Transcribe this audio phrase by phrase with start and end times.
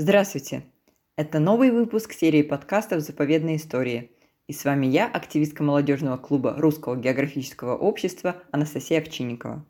[0.00, 0.62] Здравствуйте!
[1.16, 4.12] Это новый выпуск серии подкастов «Заповедные истории».
[4.46, 9.66] И с вами я, активистка молодежного клуба Русского географического общества Анастасия Овчинникова.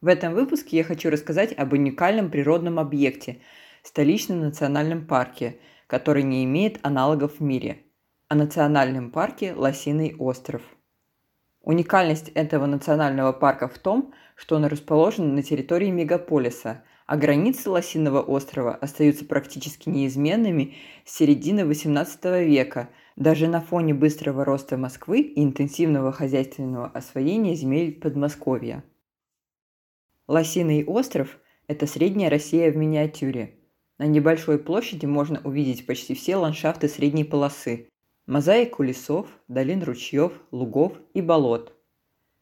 [0.00, 3.40] В этом выпуске я хочу рассказать об уникальном природном объекте–
[3.82, 5.58] столичном национальном парке,
[5.88, 7.82] который не имеет аналогов в мире,
[8.28, 10.62] о национальном парке Лосиный остров.
[11.60, 18.22] Уникальность этого национального парка в том, что он расположен на территории мегаполиса– а границы Лосиного
[18.22, 25.42] острова остаются практически неизменными с середины XVIII века, даже на фоне быстрого роста Москвы и
[25.42, 28.84] интенсивного хозяйственного освоения земель Подмосковья.
[30.26, 33.58] Лосиный остров– это средняя Россия в миниатюре.
[33.98, 37.88] На небольшой площади можно увидеть почти все ландшафты средней полосы–
[38.26, 41.74] мозаику лесов, долин ручьев, лугов и болот.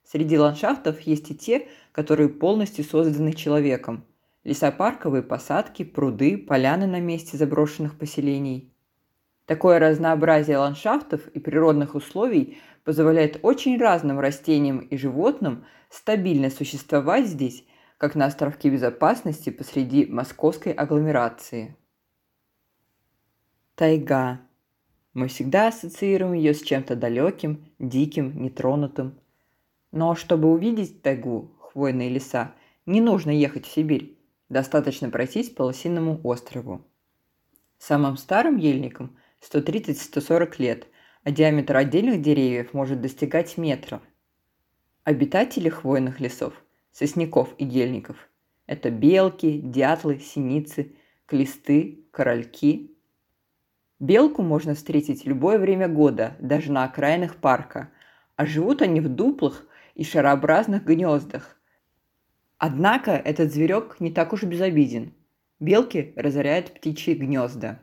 [0.05, 4.07] Среди ландшафтов есть и те, которые полностью созданы человеком–
[4.45, 8.73] лесопарковые посадки, пруды, поляны на месте заброшенных поселений.
[9.47, 17.65] Такое разнообразие ландшафтов и природных условий позволяет очень разным растениям и животным стабильно существовать здесь,
[17.99, 21.77] как на островке безопасности посреди московской агломерации.
[23.75, 24.41] Тайга.
[25.15, 29.21] Мы всегда ассоциируем ее с чем-то далеким, диким, нетронутым.
[29.91, 32.55] Но чтобы увидеть тайгу, хвойные леса,
[32.87, 34.17] не нужно ехать в Сибирь.
[34.53, 36.85] Достаточно пройтись по Лосиному острову.
[37.79, 40.89] Самым старым ельникам 130-140 лет,
[41.25, 44.03] а диаметр отдельных деревьев может достигать метра.
[45.05, 46.53] Обитатели хвойных лесов,
[46.91, 48.29] сосняков и ельников–
[48.67, 52.95] это белки, дятлы, синицы, клесты, корольки.
[54.01, 57.91] Белку можно встретить любое время года, даже на окраинах парка,
[58.37, 59.65] а живут они в дуплах
[59.95, 61.57] и шарообразных гнездах–
[62.65, 65.15] Однако этот зверек не так уж безобиден.
[65.59, 67.81] Белки разоряют птичьи гнезда.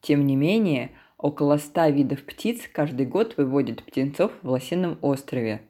[0.00, 5.60] Тем не менее, около ста видов птиц каждый год выводят птенцов в Лосином острове.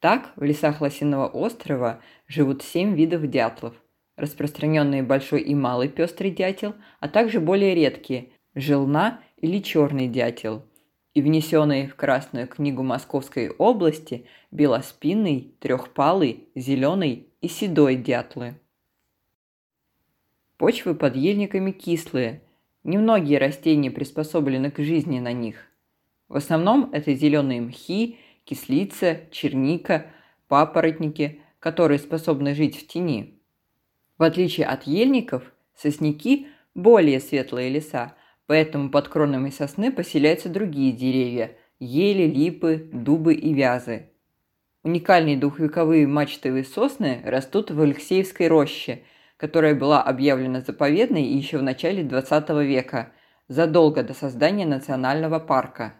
[0.00, 3.74] Так, в лесах Лосиного острова живут семь видов дятлов,
[4.16, 10.66] распространенные большой и малый пестрый дятел, а также более редкие– желна или черный дятел–
[11.18, 18.54] и внесенные в Красную книгу Московской области белоспинный, трехпалый, зеленый и седой дятлы.
[20.58, 22.42] Почвы под ельниками кислые,
[22.84, 25.66] немногие растения приспособлены к жизни на них.
[26.28, 30.06] В основном это зеленые мхи, кислица, черника,
[30.46, 33.40] папоротники, которые способны жить в тени.
[34.18, 36.46] В отличие от ельников, сосняки–
[36.76, 38.14] более светлые леса,
[38.48, 44.10] поэтому под кронами сосны поселяются другие деревья– ели, липы, дубы и вязы.
[44.82, 49.02] Уникальные двухвековые мачтовые сосны растут в Алексеевской роще,
[49.36, 53.12] которая была объявлена заповедной еще в начале XX века,
[53.48, 55.92] задолго до создания национального парка.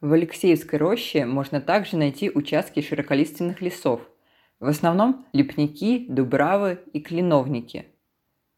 [0.00, 4.02] В Алексеевской роще можно также найти участки широколиственных лесов,
[4.60, 7.86] в основном лепники, дубравы и кленовники.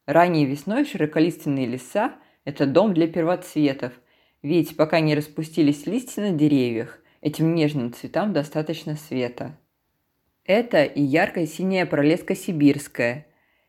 [0.04, 3.93] Ранней весной широколиственные леса это дом для первоцветов,
[4.43, 9.59] ведь пока не распустились листья на деревьях, этим нежным цветам достаточно света.
[10.44, 13.27] Это и яркая синяя пролеска сибирская,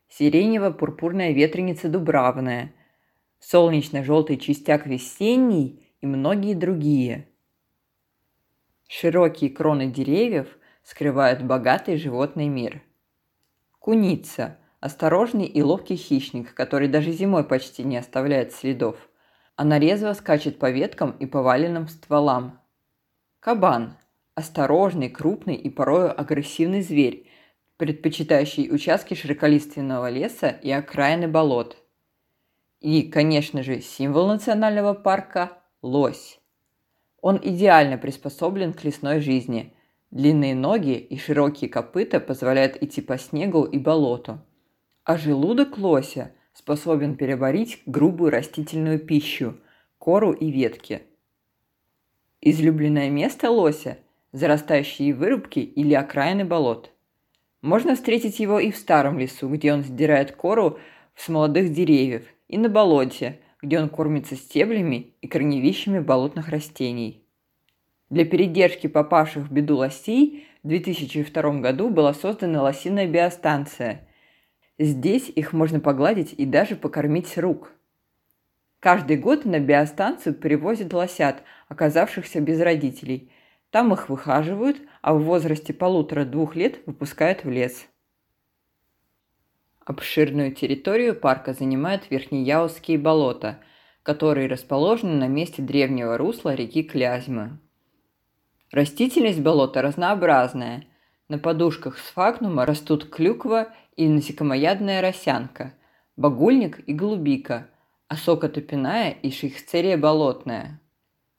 [0.10, 2.74] сиренево-пурпурная ветреница дубравная,
[3.40, 7.30] солнечно-желтый чистяк весенний и многие другие.
[8.90, 12.84] Широкие кроны деревьев скрывают богатый животный мир.
[13.80, 18.98] Куница– Осторожный и ловкий хищник, который даже зимой почти не оставляет следов.
[19.56, 22.60] Она резво скачет по веткам и поваленным стволам.
[23.40, 23.98] Кабан.
[24.36, 27.32] Осторожный, крупный и порою агрессивный зверь,
[27.78, 31.78] предпочитающий участки широколиственного леса и окраины болот.
[32.82, 36.42] И, конечно же, символ национального парка– лось.
[37.22, 39.74] Он идеально приспособлен к лесной жизни.
[40.12, 44.42] Длинные ноги и широкие копыта позволяют идти по снегу и болоту–
[45.06, 49.56] а желудок лося способен переварить грубую растительную пищу,
[50.00, 51.04] кору и ветки.
[52.42, 54.00] Излюбленное место лося–
[54.32, 56.92] зарастающие вырубки или окраины болот.
[57.62, 60.80] Можно встретить его и в старом лесу, где он сдирает кору
[61.16, 67.24] с молодых деревьев, и на болоте, где он кормится стеблями и корневищами болотных растений.
[68.10, 74.02] Для передержки попавших в беду лосей в 2002 году была создана лосиная биостанция–
[74.78, 77.72] Здесь их можно погладить и даже покормить с рук.
[78.80, 83.32] Каждый год на биостанцию привозят лосят, оказавшихся без родителей.
[83.72, 87.88] Там их выхаживают, а в возрасте полутора-двух лет выпускают в лес.
[89.86, 93.60] Обширную территорию парка занимают Верхнеяузские болота,
[94.04, 97.60] которые расположены на месте древнего русла реки Клязьмы.
[98.72, 100.86] Растительность болота разнообразная.
[101.28, 105.74] На подушках сфагнума растут клюква и насекомоядная росянка,
[106.18, 107.70] багульник и голубика,
[108.08, 110.82] осока топиная и шейхцерия болотная.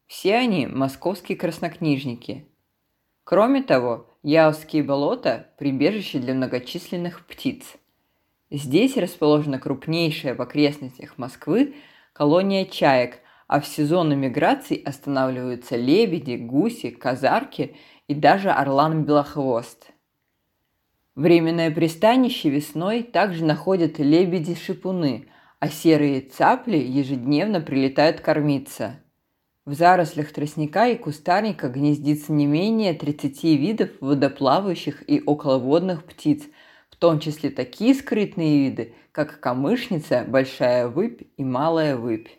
[0.05, 2.47] Все они– московские краснокнижники.
[3.23, 7.77] Кроме того, Яузские болота– прибежище для многочисленных птиц.
[8.49, 11.75] Здесь расположена крупнейшая в окрестностях Москвы
[12.11, 17.77] колония чаек, а в сезоны миграции останавливаются лебеди, гуси, казарки
[18.07, 19.91] и даже орлан-белохвост.
[21.17, 25.27] Временное пристанище весной также находят лебеди-шипуны,
[25.59, 29.01] а серые цапли ежедневно прилетают кормиться–
[29.67, 36.43] в зарослях тростника и кустарника гнездится не менее 30 видов водоплавающих и околоводных птиц,
[36.89, 42.29] в том числе такие скрытные виды, как камышница, большая выпь и малая выпь.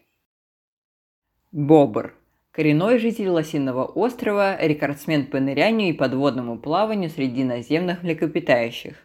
[1.52, 2.14] Бобр–
[2.58, 8.96] коренной житель Лосиного острова, рекордсмен по нырянию и подводному плаванию среди наземных млекопитающих.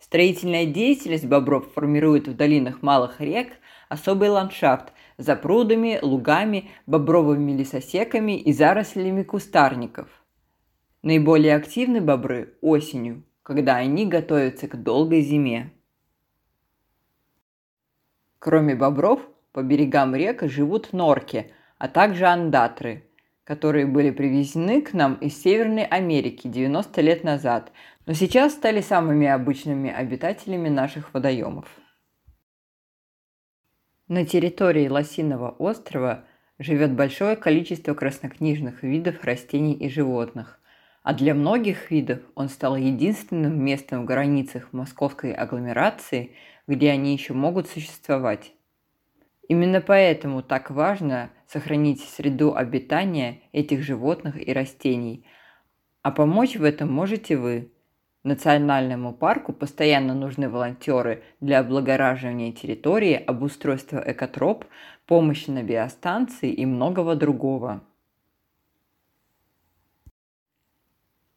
[0.00, 3.48] Строительная деятельность бобров формирует в долинах малых рек
[3.90, 10.08] особый ландшафт, за прудами, лугами, бобровыми лесосеками и зарослями кустарников.
[11.02, 15.74] Наиболее активны бобры осенью, когда они готовятся к долгой зиме.
[18.38, 19.20] Кроме бобров,
[19.52, 23.04] по берегам рек живут норки, а также андатры,
[23.44, 27.72] которые были привезены к нам из Северной Америки 90 лет назад,
[28.04, 31.66] но сейчас стали самыми обычными обитателями наших водоемов.
[34.08, 36.24] На территории Лосиного острова
[36.58, 40.58] живет большое количество краснокнижных видов растений и животных,
[41.02, 46.32] а для многих видов он стал единственным местом в границах московской агломерации,
[46.66, 48.52] где они еще могут существовать.
[49.48, 55.26] Именно поэтому так важно сохранить среду обитания этих животных и растений,
[56.02, 57.72] а помочь в этом можете вы–
[58.24, 64.64] Национальному парку постоянно нужны волонтеры для облагораживания территории, обустройства экотроп,
[65.06, 67.82] помощи на биостанции и многого другого.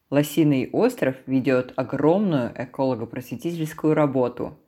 [0.09, 4.59] Лосиный остров ведет огромную эколого-просветительскую работу.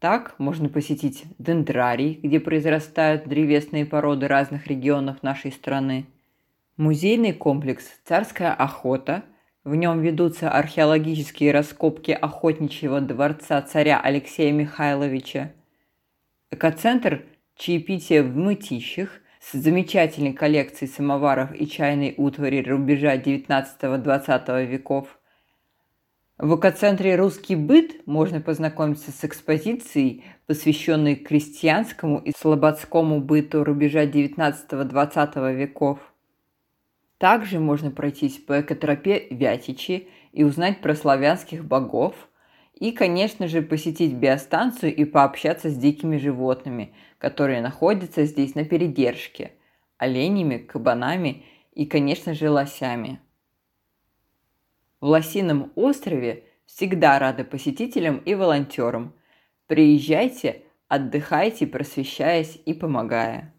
[0.00, 6.06] Так можно посетить дендрарий, где произрастают древесные породы разных регионов нашей страны,
[6.78, 9.24] музейный комплекс «Царская охота»,
[9.62, 15.52] в нем ведутся археологические раскопки охотничьего дворца царя Алексея Михайловича.
[16.50, 25.19] Экоцентр «Чаепитие в мытищах» с замечательной коллекцией самоваров и чайной утвари рубежа 19-20 веков.
[26.42, 35.54] В экоцентре «Русский быт» можно познакомиться с экспозицией, посвященной крестьянскому и слободскому быту рубежа 19-20
[35.54, 35.98] веков.
[37.18, 42.14] Также можно пройтись по экотропе Вятичи и узнать про славянских богов,
[42.72, 49.52] и, конечно же, посетить биостанцию и пообщаться с дикими животными, которые находятся здесь на передержке–
[49.98, 51.44] оленями, кабанами
[51.74, 53.20] и, конечно же, лосями.
[55.00, 59.14] В Лосином острове всегда рады посетителям и волонтерам.
[59.66, 63.54] Приезжайте, отдыхайте, просвещаясь и помогая.